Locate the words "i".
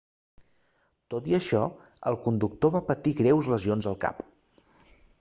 1.33-1.37